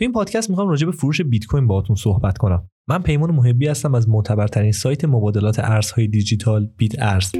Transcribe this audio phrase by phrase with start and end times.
[0.00, 2.68] تو این پادکست می‌خوام راجع به فروش بیت کوین باهاتون صحبت کنم.
[2.88, 7.32] من پیمان محبی هستم از معتبرترین سایت مبادلات ارزهای دیجیتال بیت ارز.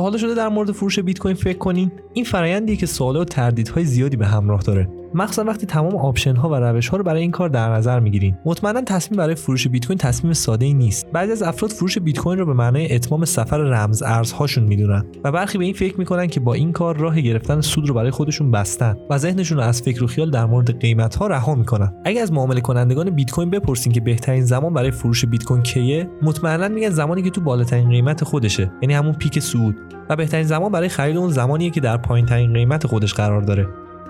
[0.00, 3.84] حالا شده در مورد فروش بیت کوین فکر کنین؟ این فرایندیه که سوال و تردیدهای
[3.84, 4.88] زیادی به همراه داره.
[5.14, 8.38] مخصوصا وقتی تمام آپشن ها و روش ها رو برای این کار در نظر می‌گیرین
[8.44, 11.06] مطمئنا تصمیم برای فروش بیت کوین تصمیم ساده ای نیست.
[11.12, 15.32] بعضی از افراد فروش بیت کوین رو به معنای اتمام سفر رمز ارزهاشون می‌دونن و
[15.32, 18.50] برخی به این فکر می‌کنن که با این کار راه گرفتن سود رو برای خودشون
[18.50, 21.94] بستن و ذهنشون رو از فکر و خیال در مورد قیمت ها رها می‌کنن.
[22.04, 26.10] اگه از معامله کنندگان بیت کوین بپرسین که بهترین زمان برای فروش بیت کوین کیه
[26.22, 29.76] مطمئنا میگن زمانی که تو بالاترین قیمت خودشه یعنی همون پیک سود.
[30.10, 33.68] و بهترین زمان برای خرید اون زمانیه که در پایینترین قیمت خودش قرار داره.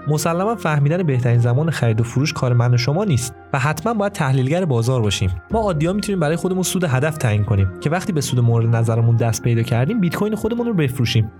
[0.08, 4.12] مسلما فهمیدن بهترین زمان خرید و فروش کار من و شما نیست و حتما باید
[4.12, 5.30] تحلیلگر بازار باشیم.
[5.50, 9.16] ما عادیا می‌تونیم برای خودمون سود هدف تعیین کنیم که وقتی به سود مورد نظرمون
[9.16, 11.30] دست پیدا کردیم بیت کوین خودمون رو بفروشیم.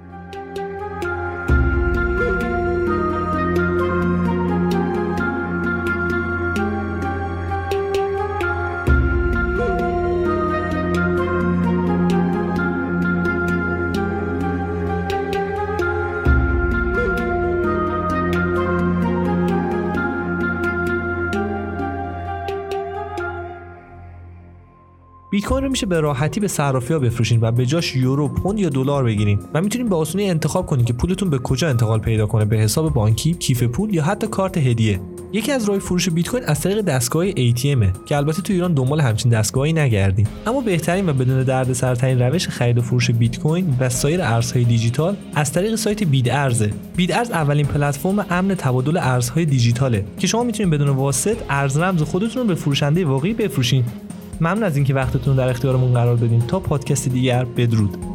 [25.31, 28.69] بیت کوین رو میشه به راحتی به صرافی‌ها بفروشین و به جاش یورو، پوند یا
[28.69, 29.39] دلار بگیرین.
[29.55, 32.93] و می‌تونین به آسونی انتخاب کنین که پولتون به کجا انتقال پیدا کنه به حساب
[32.93, 35.01] بانکی، کیف پول یا حتی کارت هدیه.
[35.33, 39.01] یکی از راه فروش بیت کوین از طریق دستگاه ATM که البته تو ایران دنبال
[39.01, 40.27] همچین دستگاهی نگردیم.
[40.47, 45.17] اما بهترین و بدون دردسرترین روش خرید و فروش بیت کوین و سایر ارزهای دیجیتال
[45.35, 50.89] از طریق سایت بیت ارز اولین پلتفرم امن تبادل ارزهای دیجیتاله که شما می‌تونید بدون
[50.89, 53.85] واسط ارز رمز خودتون رو به فروشنده واقعی بفروشین.
[54.41, 56.40] ممنون از اینکه وقتتون در اختیارمون قرار دادین.
[56.40, 58.08] تا پادکست دیگر بدرود.